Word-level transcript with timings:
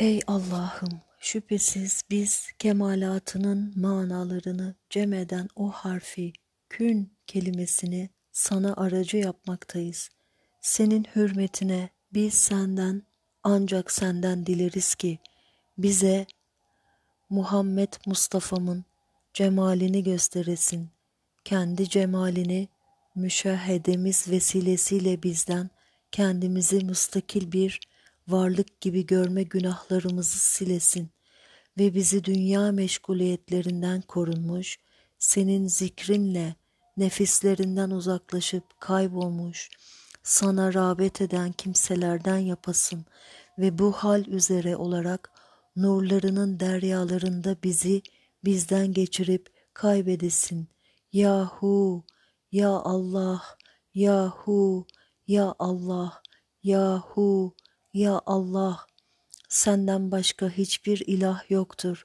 Ey 0.00 0.20
Allah'ım 0.26 1.00
şüphesiz 1.18 2.02
biz 2.10 2.52
kemalatının 2.58 3.72
manalarını 3.76 4.74
cem 4.90 5.12
eden 5.12 5.48
o 5.56 5.70
harfi 5.70 6.32
kün 6.68 7.12
kelimesini 7.26 8.10
sana 8.32 8.74
aracı 8.76 9.16
yapmaktayız. 9.16 10.10
Senin 10.60 11.06
hürmetine 11.16 11.90
biz 12.14 12.34
senden 12.34 13.02
ancak 13.42 13.90
senden 13.92 14.46
dileriz 14.46 14.94
ki 14.94 15.18
bize 15.78 16.26
Muhammed 17.30 17.92
Mustafa'mın 18.06 18.84
cemalini 19.34 20.02
gösteresin. 20.04 20.90
Kendi 21.44 21.88
cemalini 21.88 22.68
müşahedemiz 23.14 24.28
vesilesiyle 24.30 25.22
bizden 25.22 25.70
kendimizi 26.12 26.84
müstakil 26.84 27.52
bir 27.52 27.80
varlık 28.28 28.80
gibi 28.80 29.06
görme 29.06 29.42
günahlarımızı 29.42 30.38
silesin 30.38 31.10
ve 31.78 31.94
bizi 31.94 32.24
dünya 32.24 32.72
meşguliyetlerinden 32.72 34.00
korunmuş, 34.00 34.78
senin 35.18 35.66
zikrinle 35.66 36.54
nefislerinden 36.96 37.90
uzaklaşıp 37.90 38.80
kaybolmuş, 38.80 39.70
sana 40.22 40.74
rağbet 40.74 41.20
eden 41.20 41.52
kimselerden 41.52 42.38
yapasın 42.38 43.06
ve 43.58 43.78
bu 43.78 43.92
hal 43.92 44.26
üzere 44.26 44.76
olarak 44.76 45.30
nurlarının 45.76 46.60
deryalarında 46.60 47.56
bizi 47.62 48.02
bizden 48.44 48.92
geçirip 48.92 49.48
kaybedesin. 49.74 50.68
Yahu, 51.12 52.04
ya 52.52 52.70
Allah, 52.70 53.42
Yahu, 53.94 54.86
ya 55.26 55.54
Allah, 55.58 56.22
Yahu, 56.62 57.54
ya 57.94 58.20
Allah, 58.26 58.86
senden 59.48 60.10
başka 60.10 60.48
hiçbir 60.50 61.02
ilah 61.06 61.50
yoktur. 61.50 62.02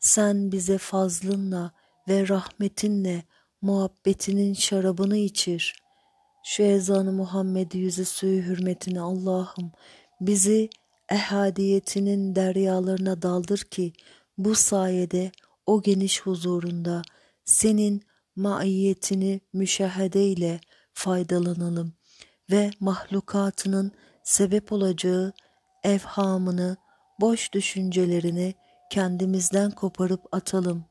Sen 0.00 0.52
bize 0.52 0.78
fazlınla 0.78 1.72
ve 2.08 2.28
rahmetinle 2.28 3.24
muhabbetinin 3.62 4.54
şarabını 4.54 5.16
içir. 5.16 5.74
Şu 6.44 6.62
ezanı 6.62 7.12
Muhammed 7.12 7.72
yüzü 7.72 8.04
suyu 8.04 8.42
hürmetine 8.42 9.00
Allah'ım 9.00 9.72
bizi 10.20 10.70
ehadiyetinin 11.08 12.34
deryalarına 12.34 13.22
daldır 13.22 13.58
ki 13.58 13.92
bu 14.38 14.54
sayede 14.54 15.32
o 15.66 15.82
geniş 15.82 16.20
huzurunda 16.20 17.02
senin 17.44 18.02
maiyetini 18.36 19.40
müşahedeyle 19.52 20.60
faydalanalım 20.92 21.92
ve 22.50 22.70
mahlukatının 22.80 23.92
sebep 24.24 24.72
olacağı 24.72 25.32
evhamını, 25.82 26.76
boş 27.20 27.52
düşüncelerini 27.52 28.54
kendimizden 28.90 29.70
koparıp 29.70 30.34
atalım. 30.34 30.84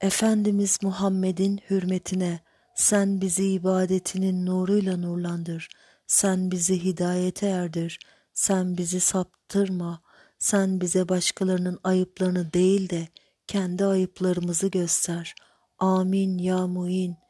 Efendimiz 0.00 0.78
Muhammed'in 0.82 1.60
hürmetine 1.70 2.40
sen 2.74 3.20
bizi 3.20 3.48
ibadetinin 3.48 4.46
nuruyla 4.46 4.96
nurlandır. 4.96 5.68
Sen 6.06 6.50
bizi 6.50 6.84
hidayete 6.84 7.46
erdir. 7.46 7.98
Sen 8.32 8.76
bizi 8.76 9.00
saptırma. 9.00 10.02
Sen 10.38 10.80
bize 10.80 11.08
başkalarının 11.08 11.78
ayıplarını 11.84 12.52
değil 12.52 12.90
de 12.90 13.08
kendi 13.46 13.84
ayıplarımızı 13.84 14.68
göster. 14.68 15.34
Amin 15.78 16.38
ya 16.38 16.66
muin. 16.66 17.21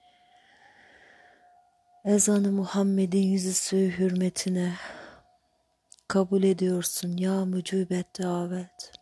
Ezanı 2.04 2.52
Muhammed'in 2.52 3.22
yüzüsü 3.22 3.76
hürmetine 3.98 4.74
kabul 6.08 6.42
ediyorsun 6.42 7.16
ya 7.16 7.44
mücibet 7.44 8.18
davet. 8.18 9.01